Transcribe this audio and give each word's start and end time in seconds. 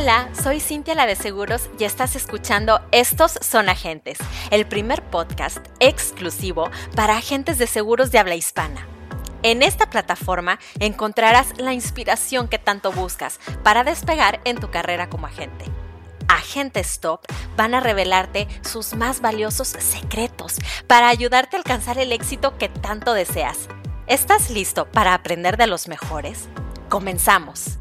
Hola, 0.00 0.30
soy 0.32 0.60
Cintia 0.60 0.94
la 0.94 1.04
de 1.04 1.14
Seguros 1.14 1.68
y 1.78 1.84
estás 1.84 2.16
escuchando 2.16 2.80
Estos 2.90 3.32
son 3.42 3.68
agentes, 3.68 4.16
el 4.50 4.66
primer 4.66 5.02
podcast 5.02 5.58
exclusivo 5.78 6.70
para 6.96 7.18
agentes 7.18 7.58
de 7.58 7.66
seguros 7.66 8.10
de 8.10 8.18
habla 8.18 8.34
hispana. 8.34 8.86
En 9.42 9.62
esta 9.62 9.90
plataforma 9.90 10.58
encontrarás 10.78 11.48
la 11.58 11.74
inspiración 11.74 12.48
que 12.48 12.58
tanto 12.58 12.92
buscas 12.92 13.40
para 13.62 13.84
despegar 13.84 14.40
en 14.44 14.58
tu 14.58 14.70
carrera 14.70 15.10
como 15.10 15.26
agente. 15.26 15.66
Agentes 16.28 16.98
Top 17.00 17.20
van 17.58 17.74
a 17.74 17.80
revelarte 17.80 18.48
sus 18.62 18.94
más 18.94 19.20
valiosos 19.20 19.68
secretos 19.68 20.56
para 20.86 21.10
ayudarte 21.10 21.56
a 21.56 21.58
alcanzar 21.58 21.98
el 21.98 22.12
éxito 22.12 22.56
que 22.56 22.70
tanto 22.70 23.12
deseas. 23.12 23.68
¿Estás 24.06 24.48
listo 24.48 24.90
para 24.90 25.12
aprender 25.12 25.58
de 25.58 25.66
los 25.66 25.88
mejores? 25.88 26.48
Comenzamos. 26.88 27.79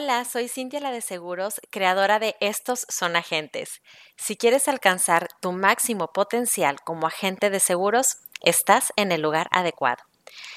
Hola, 0.00 0.24
soy 0.24 0.46
Cintia 0.46 0.78
la 0.78 0.92
de 0.92 1.00
Seguros, 1.00 1.60
creadora 1.70 2.20
de 2.20 2.36
Estos 2.38 2.86
son 2.88 3.16
agentes. 3.16 3.82
Si 4.16 4.36
quieres 4.36 4.68
alcanzar 4.68 5.26
tu 5.40 5.50
máximo 5.50 6.12
potencial 6.12 6.76
como 6.84 7.08
agente 7.08 7.50
de 7.50 7.58
seguros, 7.58 8.18
estás 8.40 8.92
en 8.94 9.10
el 9.10 9.22
lugar 9.22 9.48
adecuado. 9.50 10.04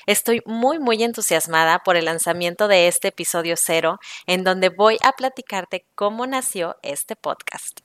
Estoy 0.06 0.44
muy 0.46 0.78
muy 0.78 1.02
entusiasmada 1.02 1.80
por 1.80 1.98
el 1.98 2.06
lanzamiento 2.06 2.68
de 2.68 2.88
este 2.88 3.08
episodio 3.08 3.56
cero, 3.58 3.98
en 4.28 4.44
donde 4.44 4.70
voy 4.70 5.00
a 5.04 5.14
platicarte 5.14 5.88
cómo 5.96 6.28
nació 6.28 6.76
este 6.84 7.16
podcast. 7.16 7.81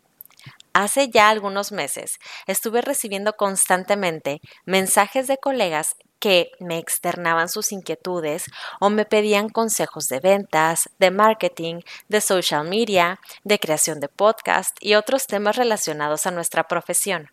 Hace 0.78 1.08
ya 1.08 1.30
algunos 1.30 1.72
meses 1.72 2.18
estuve 2.46 2.82
recibiendo 2.82 3.32
constantemente 3.32 4.42
mensajes 4.66 5.26
de 5.26 5.38
colegas 5.38 5.96
que 6.18 6.50
me 6.60 6.76
externaban 6.76 7.48
sus 7.48 7.72
inquietudes 7.72 8.44
o 8.78 8.90
me 8.90 9.06
pedían 9.06 9.48
consejos 9.48 10.08
de 10.08 10.20
ventas, 10.20 10.90
de 10.98 11.10
marketing, 11.10 11.80
de 12.08 12.20
social 12.20 12.68
media, 12.68 13.20
de 13.42 13.58
creación 13.58 14.00
de 14.00 14.08
podcast 14.08 14.76
y 14.82 14.96
otros 14.96 15.26
temas 15.26 15.56
relacionados 15.56 16.26
a 16.26 16.30
nuestra 16.30 16.64
profesión. 16.68 17.30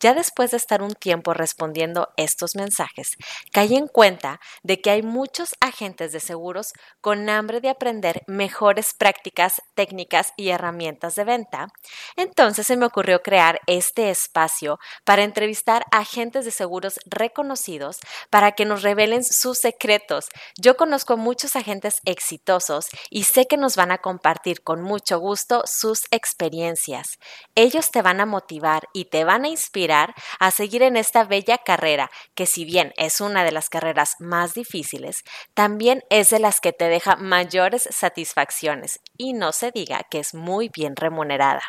Ya 0.00 0.14
después 0.14 0.52
de 0.52 0.56
estar 0.56 0.82
un 0.82 0.94
tiempo 0.94 1.34
respondiendo 1.34 2.08
estos 2.16 2.54
mensajes, 2.54 3.16
caí 3.52 3.74
en 3.74 3.88
cuenta 3.88 4.40
de 4.62 4.80
que 4.80 4.90
hay 4.90 5.02
muchos 5.02 5.54
agentes 5.60 6.12
de 6.12 6.20
seguros 6.20 6.72
con 7.00 7.28
hambre 7.28 7.60
de 7.60 7.68
aprender 7.68 8.22
mejores 8.26 8.94
prácticas, 8.94 9.60
técnicas 9.74 10.32
y 10.36 10.50
herramientas 10.50 11.16
de 11.16 11.24
venta. 11.24 11.68
Entonces 12.16 12.66
se 12.66 12.76
me 12.76 12.86
ocurrió 12.86 13.22
crear 13.22 13.60
este 13.66 14.10
espacio 14.10 14.78
para 15.04 15.24
entrevistar 15.24 15.84
a 15.90 15.98
agentes 15.98 16.44
de 16.44 16.52
seguros 16.52 17.00
reconocidos 17.06 17.98
para 18.30 18.52
que 18.52 18.64
nos 18.64 18.82
revelen 18.82 19.24
sus 19.24 19.58
secretos. 19.58 20.28
Yo 20.56 20.76
conozco 20.76 21.16
muchos 21.16 21.56
agentes 21.56 22.00
exitosos 22.04 22.86
y 23.10 23.24
sé 23.24 23.46
que 23.46 23.56
nos 23.56 23.76
van 23.76 23.90
a 23.90 23.98
compartir 23.98 24.62
con 24.62 24.82
mucho 24.82 25.18
gusto 25.18 25.62
sus 25.66 26.04
experiencias. 26.10 27.18
Ellos 27.54 27.90
te 27.90 28.02
van 28.02 28.20
a 28.20 28.26
motivar 28.26 28.84
y 28.92 29.06
te 29.06 29.24
van 29.24 29.44
inspirar 29.48 30.14
a 30.38 30.50
seguir 30.50 30.82
en 30.82 30.96
esta 30.96 31.24
bella 31.24 31.58
carrera, 31.58 32.10
que 32.34 32.46
si 32.46 32.64
bien 32.64 32.92
es 32.96 33.20
una 33.20 33.44
de 33.44 33.52
las 33.52 33.68
carreras 33.68 34.16
más 34.20 34.54
difíciles, 34.54 35.24
también 35.54 36.04
es 36.10 36.30
de 36.30 36.38
las 36.38 36.60
que 36.60 36.72
te 36.72 36.88
deja 36.88 37.16
mayores 37.16 37.88
satisfacciones 37.90 39.00
y 39.16 39.32
no 39.32 39.52
se 39.52 39.70
diga 39.70 40.04
que 40.10 40.20
es 40.20 40.34
muy 40.34 40.68
bien 40.68 40.96
remunerada. 40.96 41.62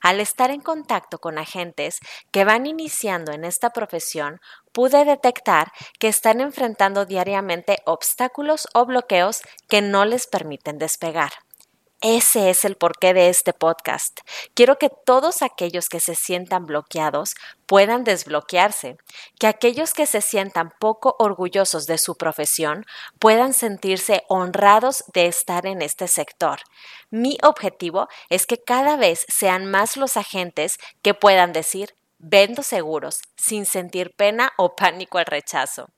Al 0.00 0.20
estar 0.20 0.50
en 0.50 0.60
contacto 0.60 1.18
con 1.18 1.38
agentes 1.38 1.98
que 2.30 2.44
van 2.44 2.66
iniciando 2.66 3.32
en 3.32 3.44
esta 3.44 3.70
profesión, 3.70 4.40
pude 4.72 5.04
detectar 5.04 5.72
que 5.98 6.08
están 6.08 6.40
enfrentando 6.40 7.06
diariamente 7.06 7.78
obstáculos 7.84 8.68
o 8.74 8.86
bloqueos 8.86 9.42
que 9.68 9.82
no 9.82 10.04
les 10.04 10.26
permiten 10.26 10.78
despegar. 10.78 11.32
Ese 12.06 12.50
es 12.50 12.66
el 12.66 12.76
porqué 12.76 13.14
de 13.14 13.30
este 13.30 13.54
podcast. 13.54 14.20
Quiero 14.52 14.76
que 14.76 14.90
todos 14.90 15.40
aquellos 15.40 15.88
que 15.88 16.00
se 16.00 16.14
sientan 16.14 16.66
bloqueados 16.66 17.34
puedan 17.64 18.04
desbloquearse, 18.04 18.98
que 19.38 19.46
aquellos 19.46 19.94
que 19.94 20.04
se 20.04 20.20
sientan 20.20 20.70
poco 20.78 21.16
orgullosos 21.18 21.86
de 21.86 21.96
su 21.96 22.16
profesión 22.16 22.84
puedan 23.18 23.54
sentirse 23.54 24.22
honrados 24.28 25.04
de 25.14 25.28
estar 25.28 25.64
en 25.64 25.80
este 25.80 26.06
sector. 26.06 26.60
Mi 27.08 27.38
objetivo 27.42 28.08
es 28.28 28.44
que 28.44 28.62
cada 28.62 28.96
vez 28.96 29.24
sean 29.28 29.64
más 29.64 29.96
los 29.96 30.18
agentes 30.18 30.76
que 31.00 31.14
puedan 31.14 31.54
decir, 31.54 31.94
vendo 32.18 32.62
seguros, 32.62 33.22
sin 33.38 33.64
sentir 33.64 34.14
pena 34.14 34.52
o 34.58 34.76
pánico 34.76 35.16
al 35.16 35.24
rechazo 35.24 35.88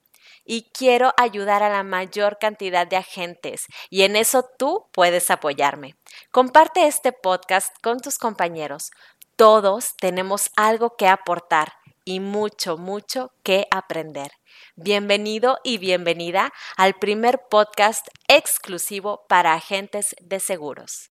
y 0.46 0.70
quiero 0.72 1.12
ayudar 1.18 1.62
a 1.62 1.68
la 1.68 1.82
mayor 1.82 2.38
cantidad 2.38 2.86
de 2.86 2.96
agentes 2.96 3.66
y 3.90 4.02
en 4.02 4.16
eso 4.16 4.48
tú 4.58 4.86
puedes 4.92 5.30
apoyarme. 5.30 5.96
Comparte 6.30 6.86
este 6.86 7.12
podcast 7.12 7.74
con 7.82 8.00
tus 8.00 8.16
compañeros. 8.16 8.90
Todos 9.34 9.94
tenemos 10.00 10.50
algo 10.56 10.96
que 10.96 11.08
aportar 11.08 11.72
y 12.04 12.20
mucho, 12.20 12.78
mucho 12.78 13.32
que 13.42 13.66
aprender. 13.70 14.30
Bienvenido 14.76 15.58
y 15.64 15.78
bienvenida 15.78 16.52
al 16.76 16.94
primer 16.94 17.42
podcast 17.50 18.06
exclusivo 18.28 19.26
para 19.28 19.52
agentes 19.52 20.14
de 20.20 20.40
seguros. 20.40 21.10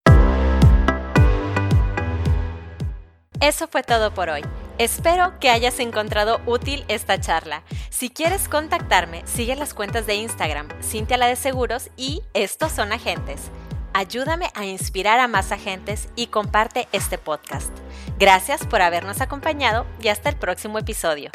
Eso 3.41 3.69
fue 3.69 3.83
todo 3.83 4.15
por 4.15 4.31
hoy. 4.31 4.43
Espero 4.78 5.39
que 5.39 5.50
hayas 5.50 5.78
encontrado 5.78 6.41
útil 6.47 6.84
esta 6.89 7.21
charla. 7.21 7.62
Si 8.05 8.11
quieres 8.11 8.51
contactarme, 8.51 9.23
sigue 9.25 9.57
las 9.57 9.73
cuentas 9.73 10.07
de 10.07 10.17
Instagram, 10.17 10.69
Cintia 10.83 11.17
la 11.17 11.27
de 11.27 11.37
Seguros 11.37 11.89
y 11.97 12.21
Estos 12.35 12.71
son 12.71 12.93
agentes. 12.93 13.51
Ayúdame 13.95 14.51
a 14.53 14.67
inspirar 14.67 15.21
a 15.21 15.27
más 15.27 15.53
agentes 15.53 16.11
y 16.15 16.27
comparte 16.27 16.87
este 16.93 17.17
podcast. 17.17 17.71
Gracias 18.19 18.67
por 18.67 18.83
habernos 18.83 19.23
acompañado 19.23 19.87
y 20.03 20.09
hasta 20.09 20.29
el 20.29 20.37
próximo 20.37 20.79
episodio. 20.79 21.31